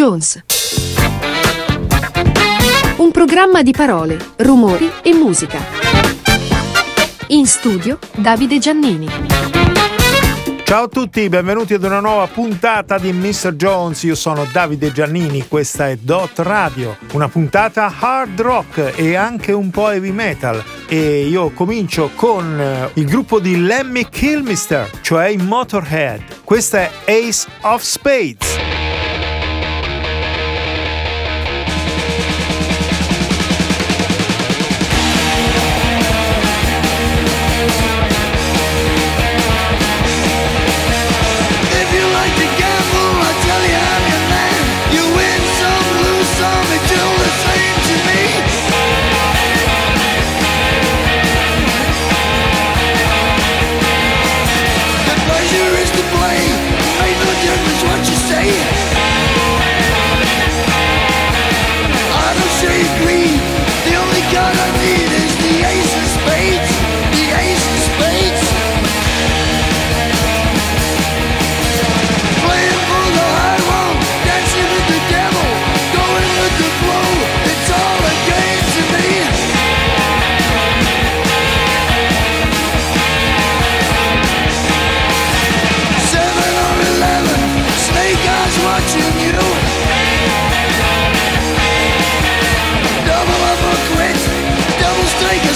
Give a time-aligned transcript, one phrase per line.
[0.00, 0.42] Jones.
[2.96, 5.58] Un programma di parole, rumori e musica.
[7.26, 9.06] In studio Davide Giannini.
[10.64, 13.52] Ciao a tutti, benvenuti ad una nuova puntata di Mr.
[13.56, 14.02] Jones.
[14.04, 19.68] Io sono Davide Giannini, questa è Dot Radio, una puntata hard rock e anche un
[19.68, 20.64] po' heavy metal.
[20.88, 26.22] E io comincio con eh, il gruppo di Lemmy Kilmister, cioè i Motorhead.
[26.42, 28.69] Questa è Ace of Spades.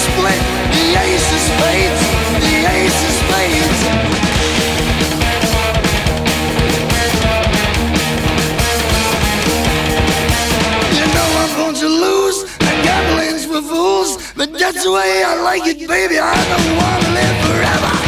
[0.05, 0.41] split.
[0.77, 2.03] The ace of spades.
[2.45, 3.81] The ace of spades.
[10.97, 12.39] You know I'm going to lose.
[12.59, 14.11] The gambling's for fools.
[14.37, 16.19] But that's the way I like it, baby.
[16.19, 18.04] I don't want to live forever.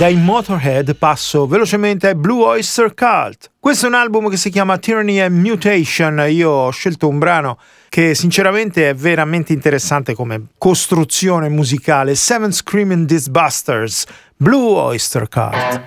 [0.00, 3.50] Dai Motorhead passo velocemente ai Blue Oyster Cult.
[3.60, 6.24] Questo è un album che si chiama Tyranny and Mutation.
[6.26, 7.58] Io ho scelto un brano
[7.90, 12.14] che sinceramente è veramente interessante come costruzione musicale.
[12.14, 14.06] Seven Screaming Disbusters,
[14.36, 15.82] Blue Oyster Cult.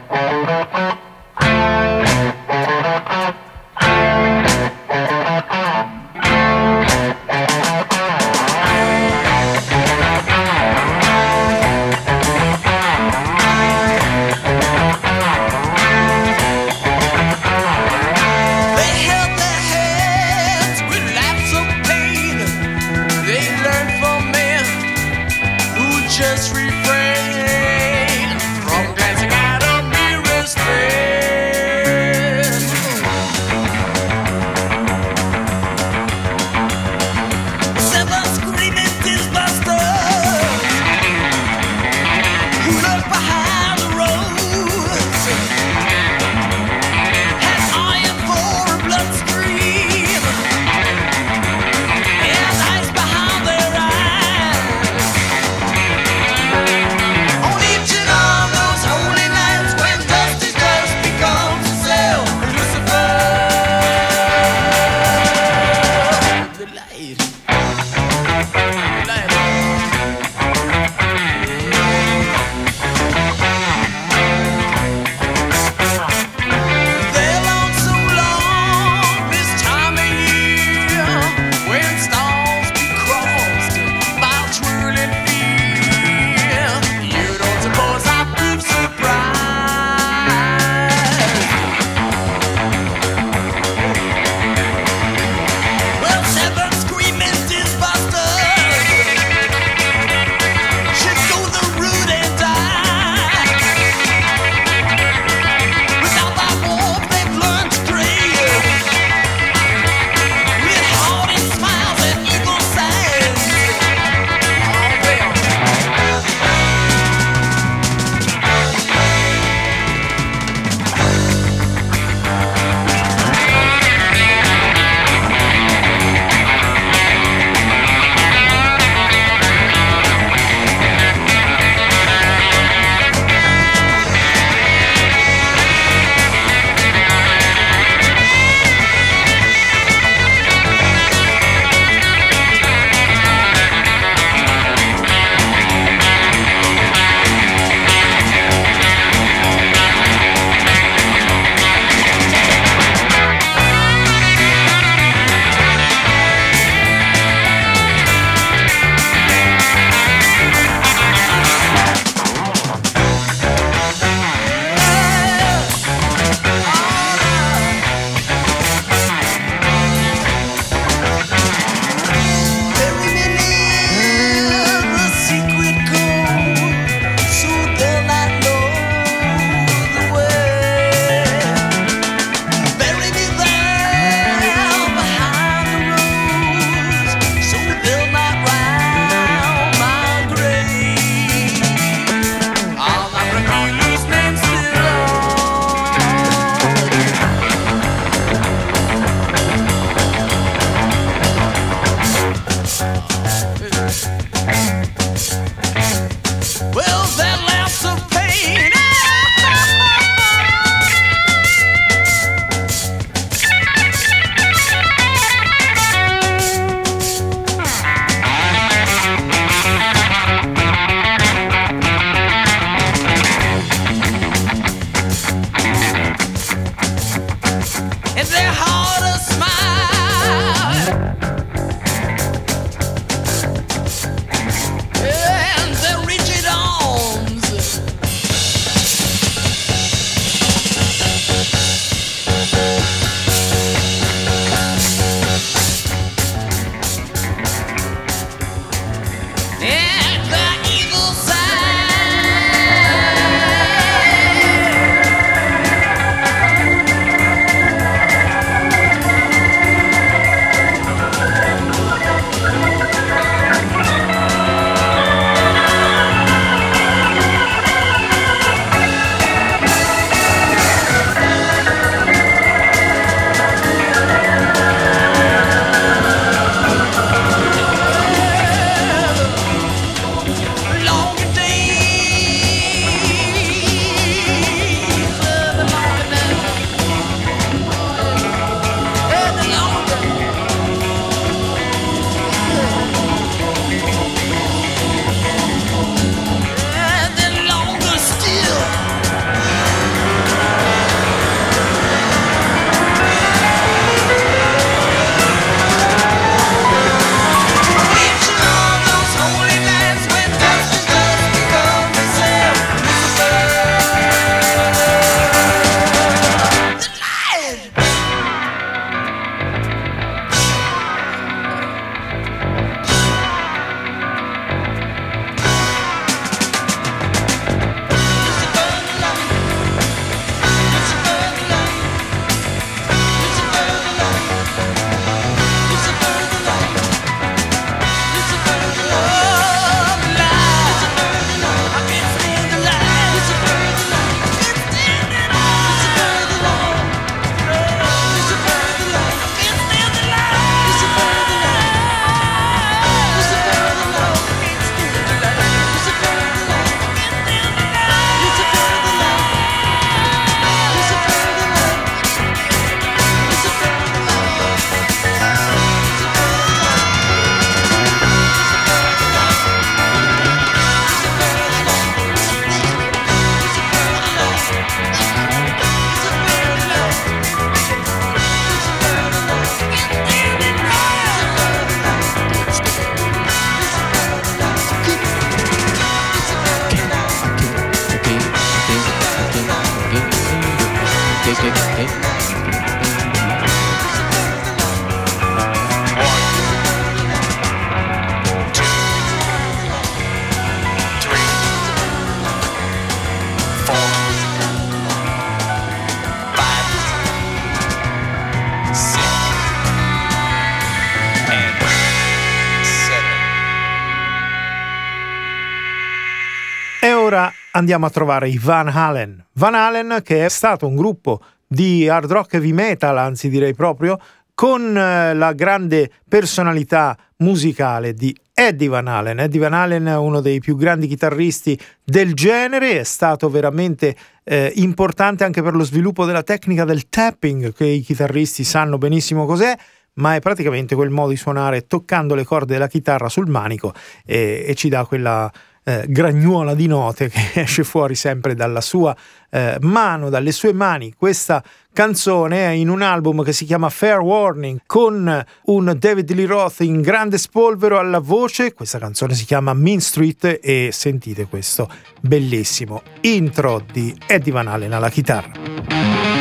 [417.64, 419.26] Andiamo a trovare i Van Halen.
[419.34, 423.98] Van Halen che è stato un gruppo di hard rock heavy metal, anzi direi proprio,
[424.34, 429.20] con eh, la grande personalità musicale di Eddie Van Halen.
[429.20, 434.52] Eddie Van Halen è uno dei più grandi chitarristi del genere, è stato veramente eh,
[434.56, 439.56] importante anche per lo sviluppo della tecnica del tapping, che i chitarristi sanno benissimo cos'è,
[439.96, 443.74] ma è praticamente quel modo di suonare toccando le corde della chitarra sul manico
[444.06, 445.32] e, e ci dà quella
[445.64, 448.96] eh, gragnuola di note che esce fuori sempre dalla sua
[449.30, 450.94] eh, mano, dalle sue mani.
[450.98, 456.28] Questa canzone è in un album che si chiama Fair Warning con un David Lee
[456.28, 458.54] Roth in grande spolvero alla voce.
[458.54, 464.74] Questa canzone si chiama Mean Street e sentite questo bellissimo intro di Eddie Van Halen
[464.74, 466.13] alla chitarra.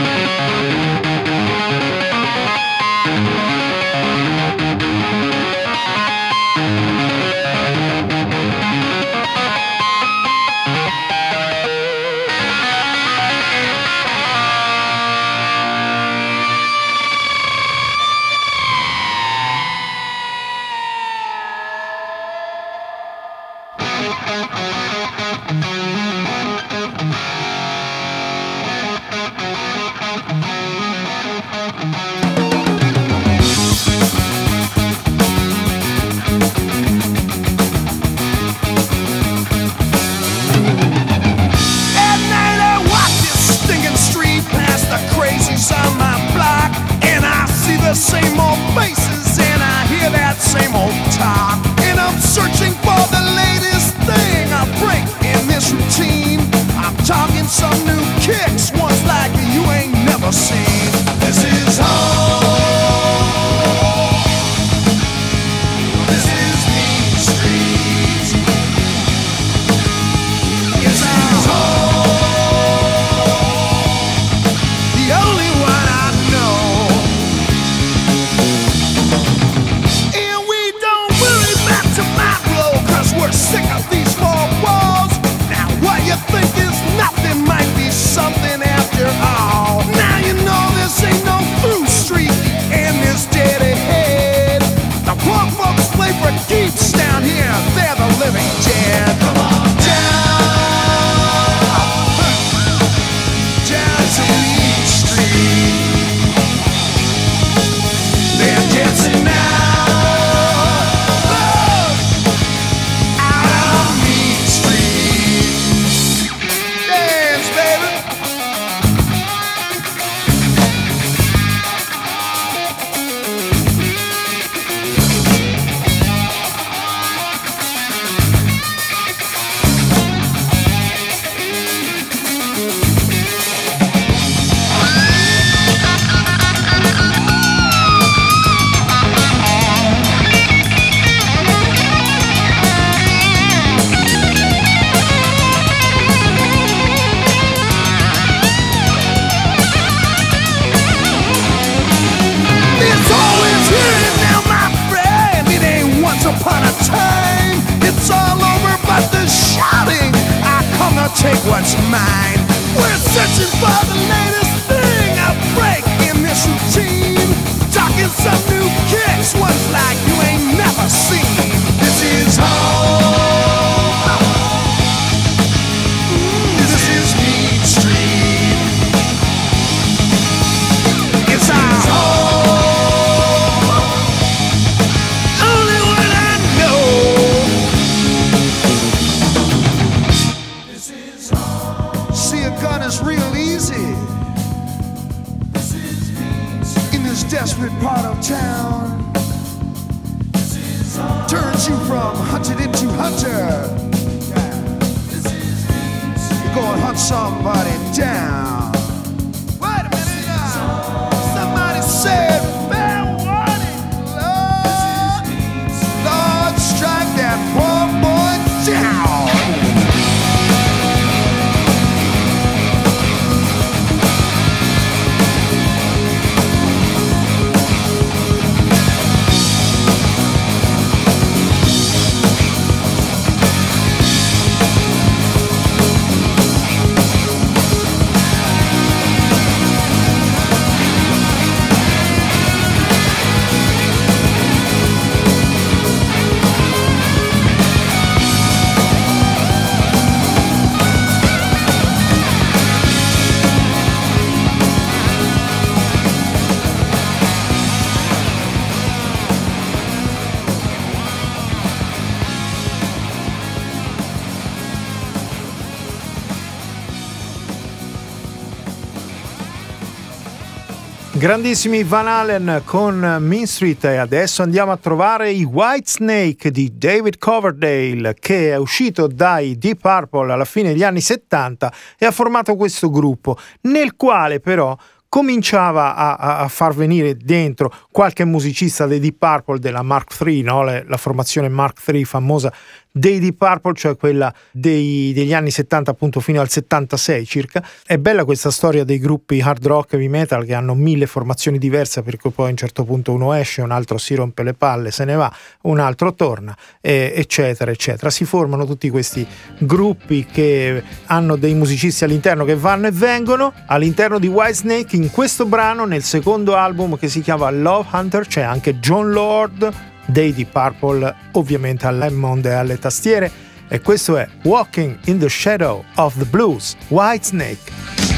[271.33, 276.77] Grandissimi Van Halen con Mean Street e adesso andiamo a trovare i White Snake di
[276.77, 282.11] David Coverdale che è uscito dai Deep Purple alla fine degli anni 70 e ha
[282.11, 284.77] formato questo gruppo nel quale però
[285.09, 290.65] cominciava a, a- far venire dentro qualche musicista dei Deep Purple della Mark III, no?
[290.65, 292.51] Le- la formazione Mark III famosa
[292.93, 297.67] dei Deep Purple, cioè quella dei- degli anni 70 appunto fino al 76 circa.
[297.85, 301.59] È bella questa storia dei gruppi hard rock e heavy metal che hanno mille formazioni
[301.59, 304.91] diverse perché poi a un certo punto uno esce, un altro si rompe le palle,
[304.91, 305.33] se ne va,
[305.63, 308.11] un altro torna, eh, eccetera, eccetera.
[308.11, 309.27] Si formano tutti questi
[309.59, 313.53] gruppi che hanno dei musicisti all'interno che vanno e vengono.
[313.67, 318.43] All'interno di Whitesnake, in questo brano, nel secondo album che si chiama Love Hunter, c'è
[318.43, 323.31] anche John Lord dei Deep Purple, ovviamente all'Hammond e alle tastiere.
[323.69, 328.12] E questo è Walking in the Shadow of the Blues, Whitesnake.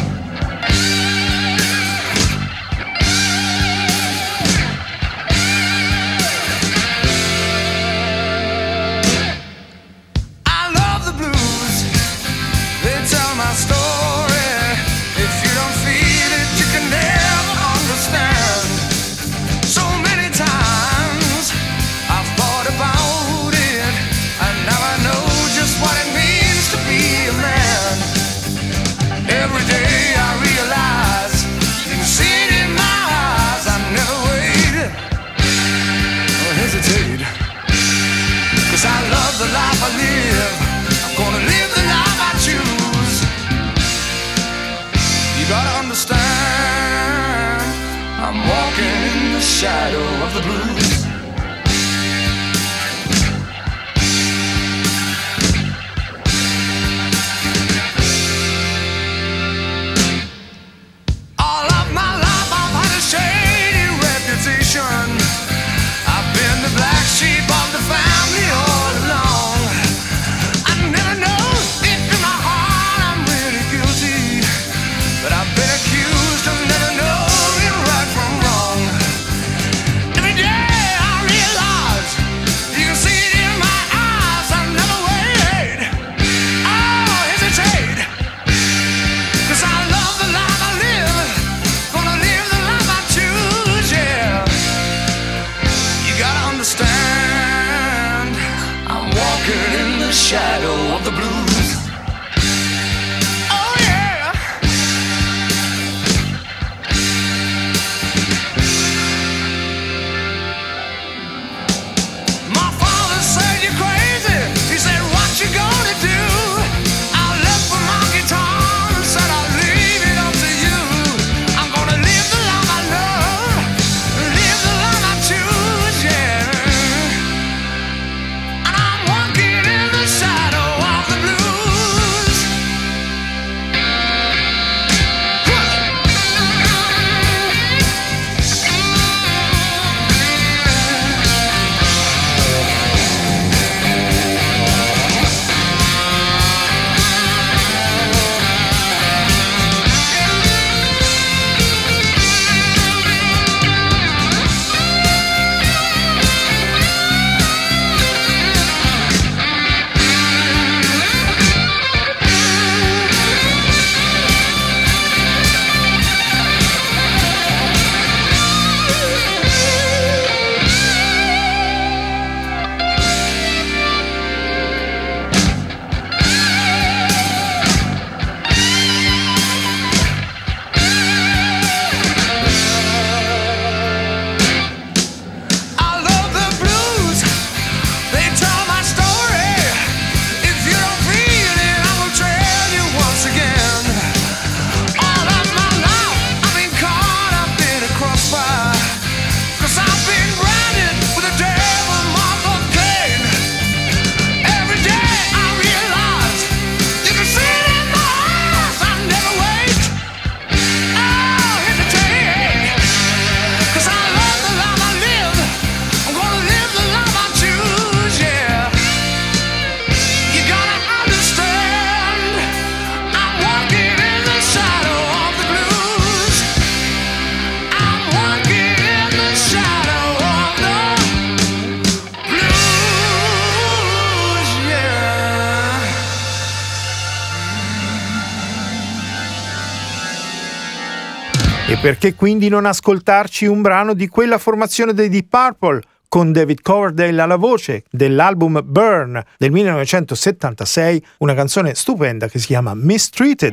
[241.85, 245.83] Perché quindi non ascoltarci un brano di quella formazione dei Deep Purple?
[246.09, 252.73] con David Coverdale alla voce dell'album Burn del 1976, una canzone stupenda che si chiama
[252.73, 253.53] Mistreated.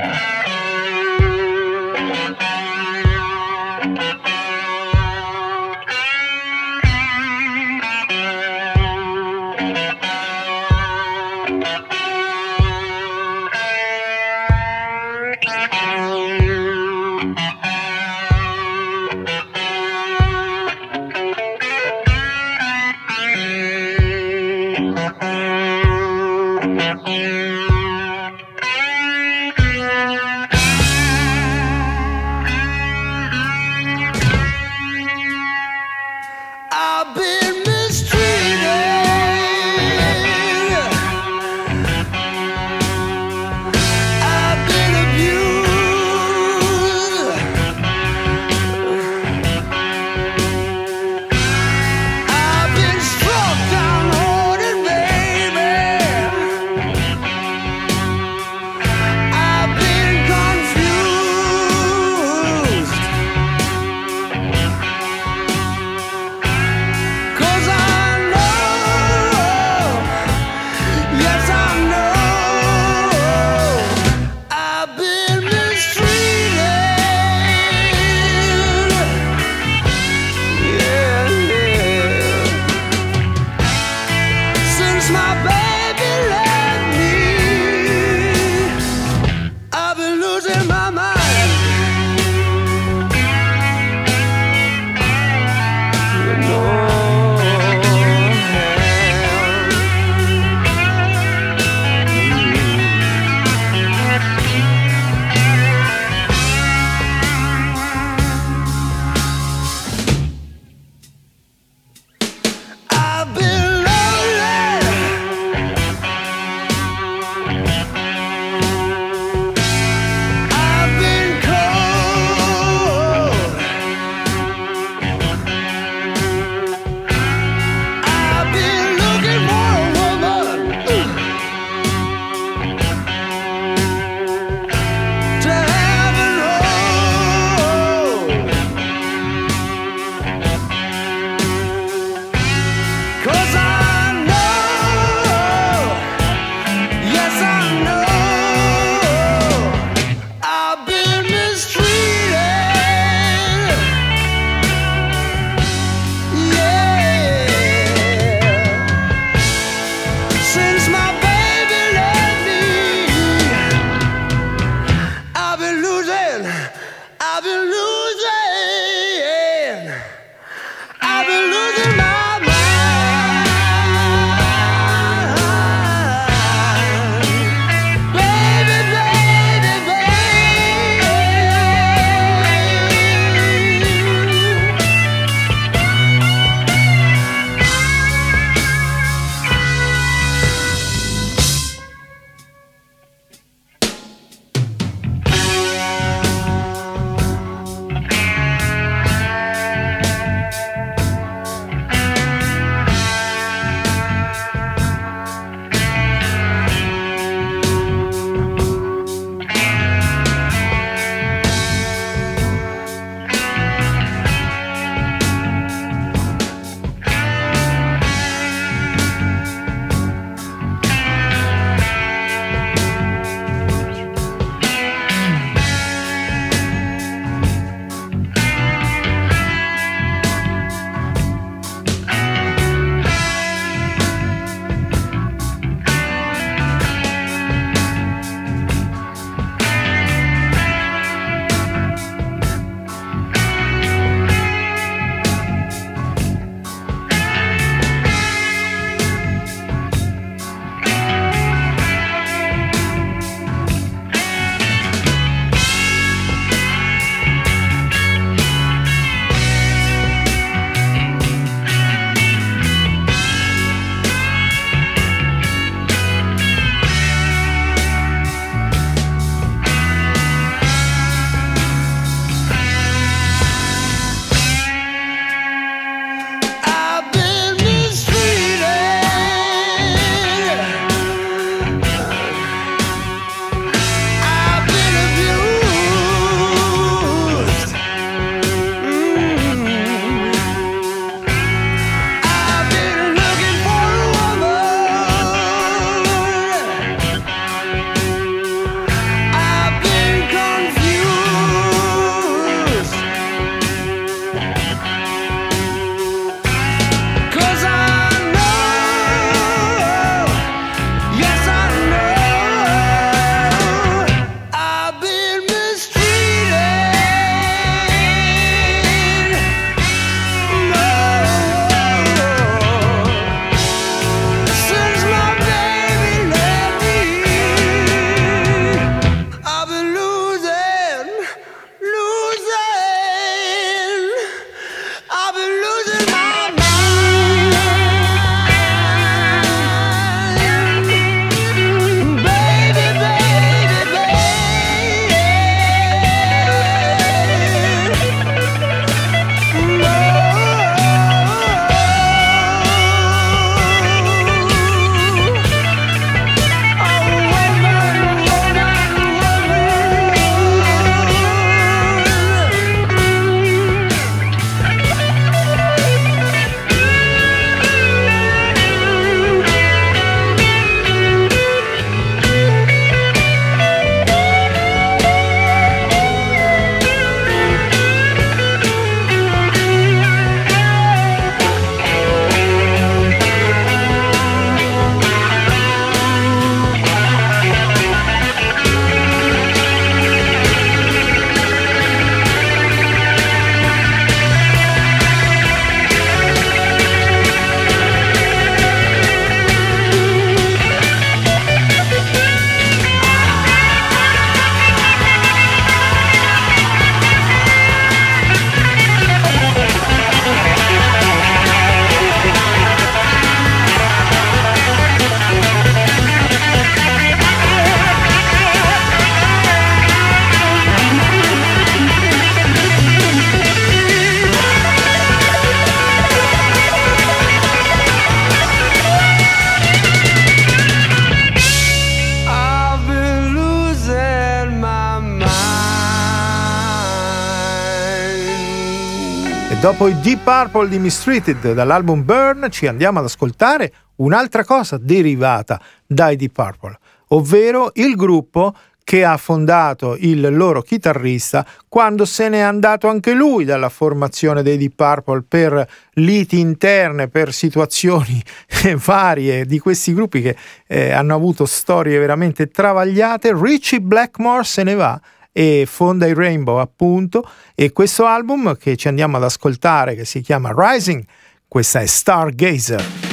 [439.62, 445.62] Dopo i Deep Purple di Mistreated dall'album Burn ci andiamo ad ascoltare un'altra cosa derivata
[445.86, 452.39] dai Deep Purple, ovvero il gruppo che ha fondato il loro chitarrista quando se n'è
[452.39, 458.19] andato anche lui dalla formazione dei Deep Purple per liti interne, per situazioni
[458.84, 463.32] varie di questi gruppi che eh, hanno avuto storie veramente travagliate.
[463.39, 465.00] Richie Blackmore se ne va
[465.32, 470.22] e fonda i Rainbow appunto e questo album che ci andiamo ad ascoltare che si
[470.22, 471.04] chiama Rising,
[471.48, 473.11] questa è Stargazer.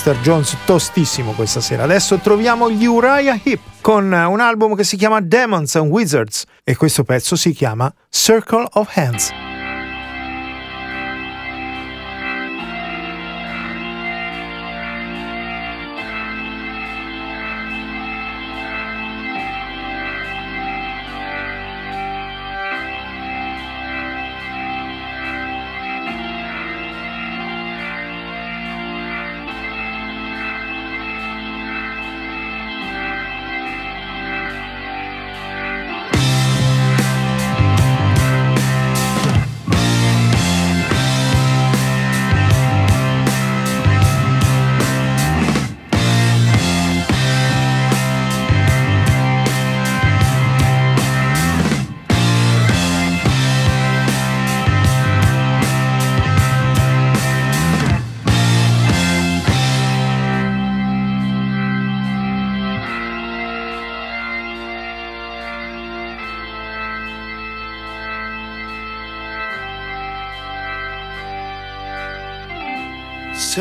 [0.00, 0.18] Mr.
[0.20, 1.82] Jones tostissimo questa sera.
[1.82, 6.74] Adesso troviamo gli Uriah Heep con un album che si chiama Demons and Wizards e
[6.74, 9.39] questo pezzo si chiama Circle of Hands.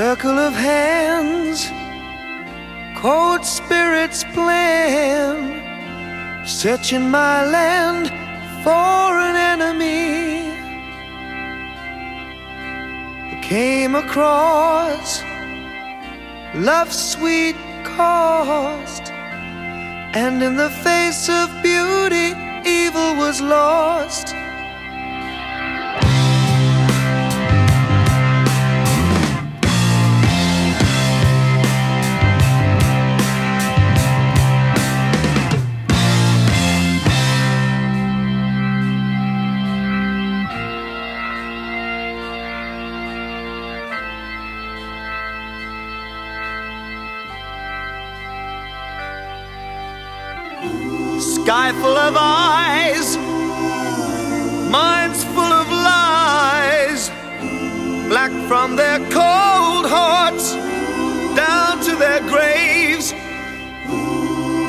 [0.09, 1.69] Circle of hands,
[2.99, 5.37] cold spirits plan,
[6.47, 8.07] searching my land
[8.63, 10.49] for an enemy.
[13.43, 15.21] Came across
[16.55, 19.11] love's sweet cost,
[20.23, 22.33] and in the face of beauty,
[22.65, 24.38] evil was lost.
[51.69, 53.17] Sky full of eyes,
[54.71, 57.09] minds full of lies,
[58.07, 60.53] black from their cold hearts
[61.35, 63.13] down to their graves.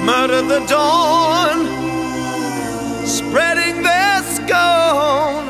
[0.04, 1.66] Murder the dawn,
[3.06, 5.46] spreading their scorn,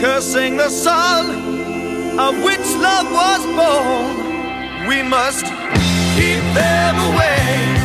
[0.00, 4.88] cursing the sun of which love was born.
[4.88, 5.44] We must
[6.16, 7.76] keep them away,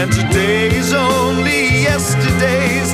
[0.00, 2.89] and today's only yesterday's.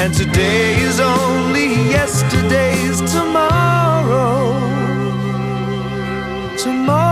[0.00, 4.54] And today is only yesterday's tomorrow.
[6.56, 7.09] Tomorrow.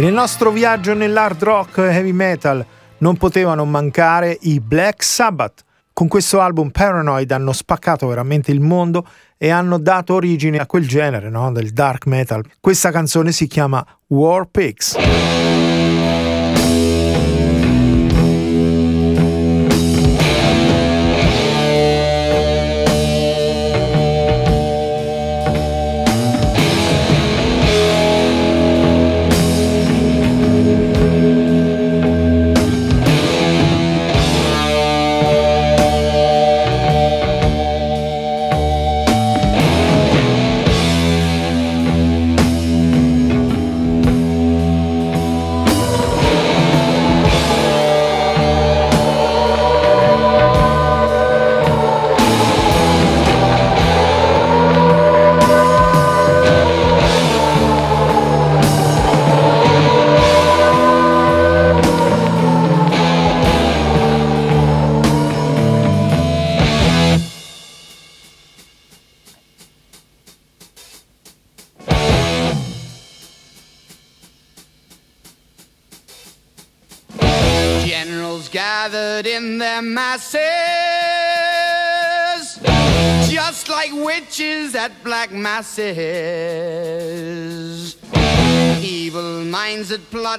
[0.00, 2.64] E nel nostro viaggio nell'hard rock heavy metal
[3.00, 5.62] non potevano mancare i Black Sabbath.
[5.92, 10.88] Con questo album Paranoid hanno spaccato veramente il mondo e hanno dato origine a quel
[10.88, 11.52] genere no?
[11.52, 12.42] del dark metal.
[12.60, 14.96] Questa canzone si chiama War Pigs.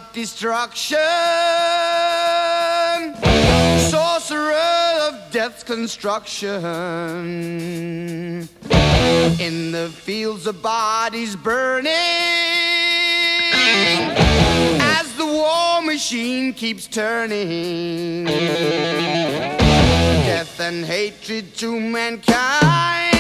[0.02, 0.98] Plot destruction,
[3.90, 4.54] sorcerer
[5.02, 6.64] of death's construction.
[9.40, 11.92] In the fields of bodies burning,
[14.82, 18.26] as the war machine keeps turning.
[20.26, 23.12] Death and hatred to mankind,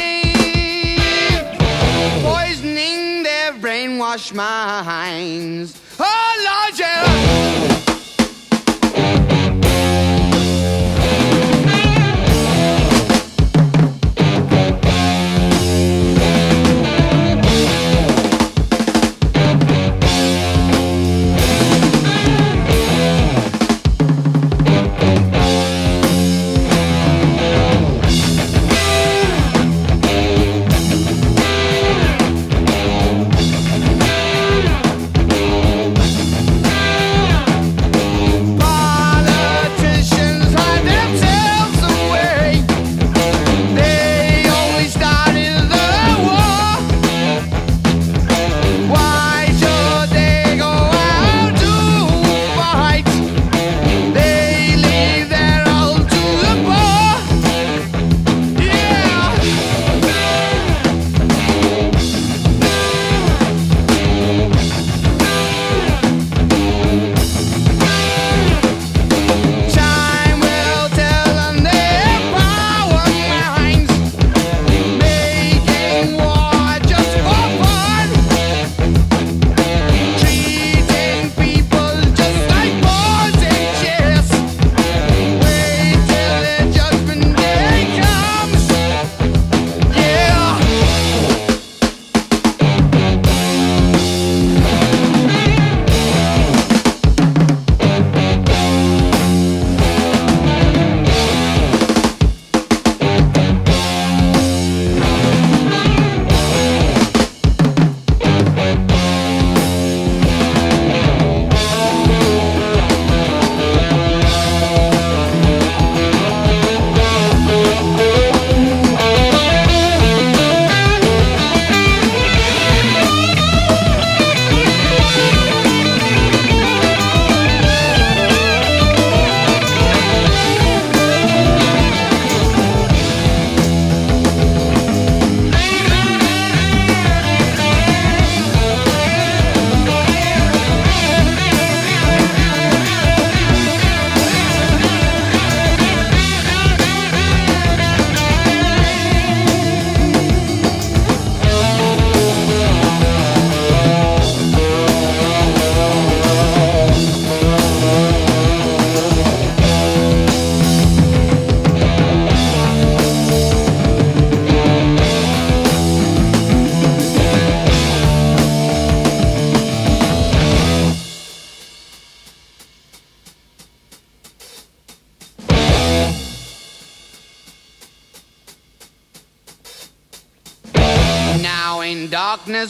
[2.23, 5.80] poisoning their brainwashed minds.
[6.03, 7.70] Oh Lord, yeah.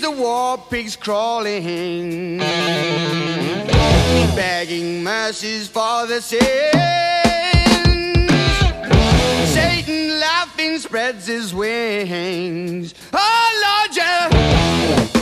[0.00, 2.38] the war pigs crawling,
[4.34, 6.42] begging mercies for the sins.
[9.52, 12.94] Satan laughing spreads his wings.
[13.12, 15.19] Oh Lord, yeah.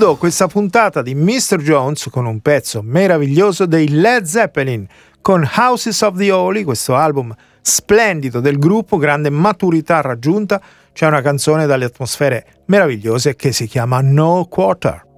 [0.00, 1.58] Chiudo questa puntata di Mr.
[1.58, 4.86] Jones con un pezzo meraviglioso dei Led Zeppelin
[5.20, 10.58] con Houses of the Holy, questo album splendido del gruppo, grande maturità raggiunta,
[10.94, 15.09] c'è una canzone dalle atmosfere meravigliose che si chiama No Quarter.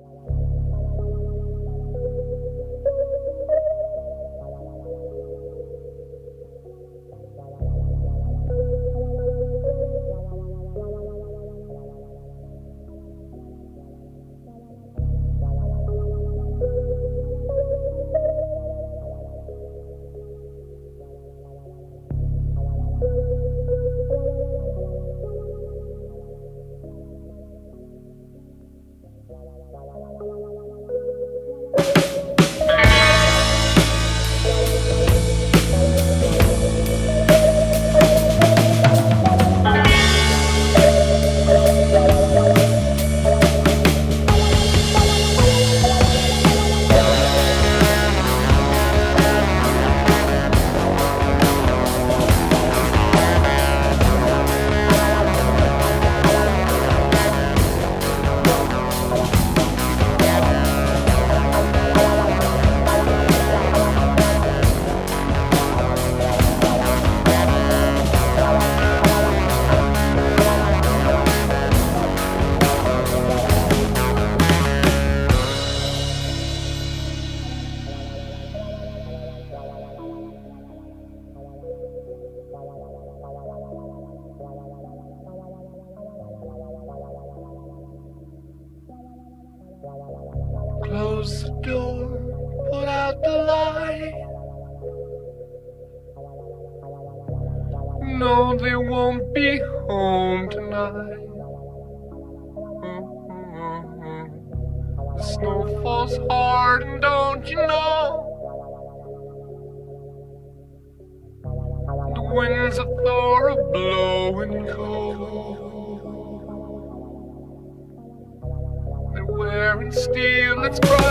[120.72, 121.01] Let's go!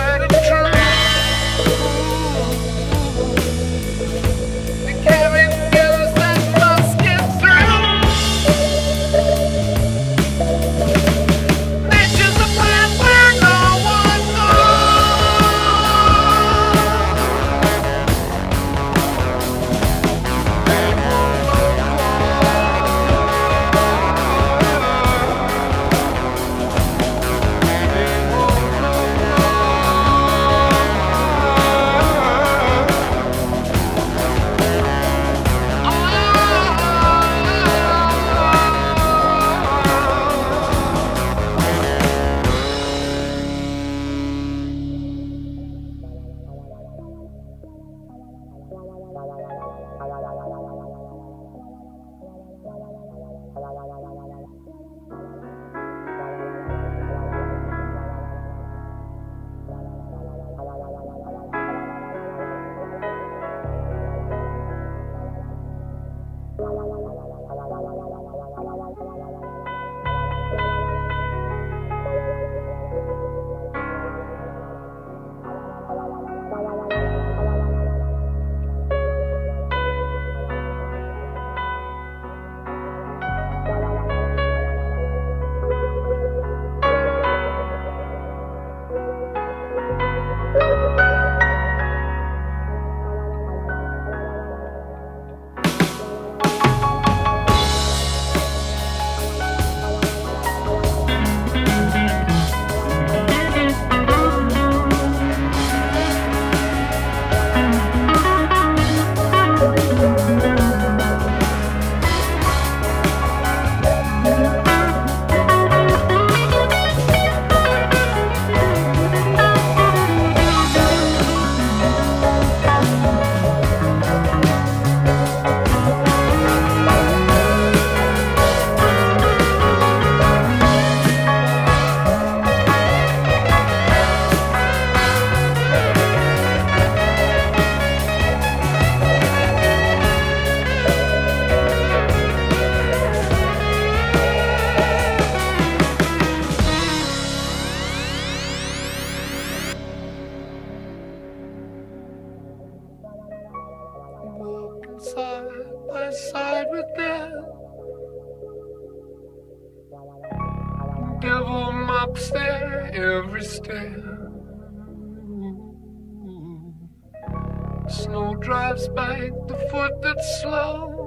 [168.42, 170.98] Drives by the foot that's slow.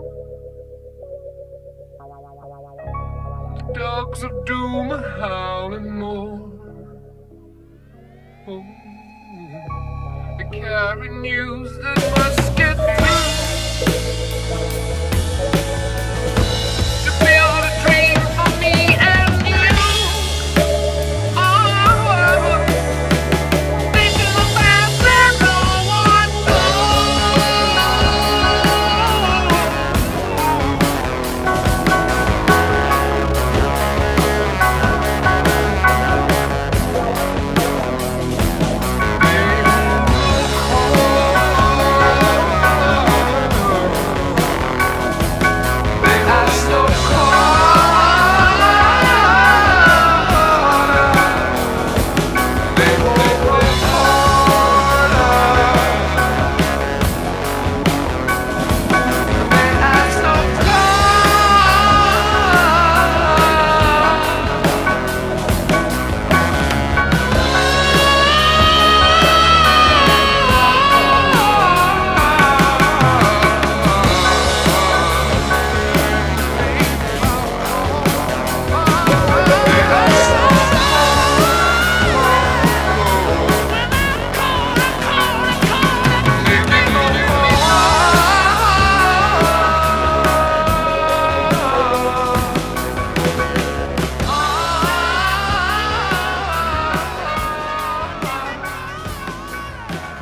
[3.56, 6.52] The dogs of doom are howling more.
[8.46, 8.64] Oh,
[10.38, 13.04] they carry news that must get through.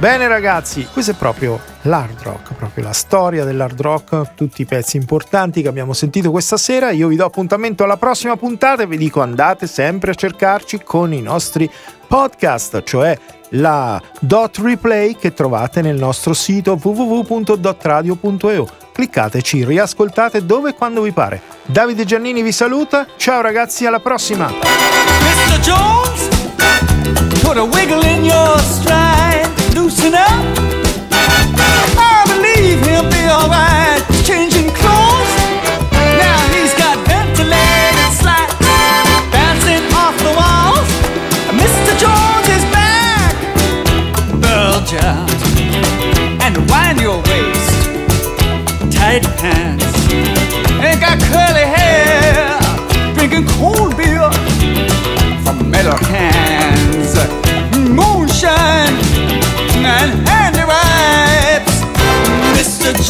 [0.03, 4.97] Bene ragazzi, questo è proprio l'hard rock, proprio la storia dell'hard rock, tutti i pezzi
[4.97, 6.91] importanti che abbiamo sentito questa sera.
[6.91, 11.13] Io vi do appuntamento alla prossima puntata e vi dico andate sempre a cercarci con
[11.13, 11.71] i nostri
[12.09, 13.17] podcast, cioè
[13.51, 18.69] la dot replay che trovate nel nostro sito www.dotradio.eu.
[18.93, 21.41] Cliccateci, riascoltate dove e quando vi pare.
[21.65, 24.51] Davide Giannini vi saluta, ciao ragazzi, alla prossima!
[29.83, 30.29] Loosen up.
[31.11, 33.82] I believe he'll be alright.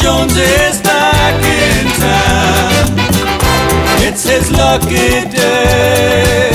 [0.03, 2.91] Jones is back in town.
[4.05, 6.52] It's his lucky day.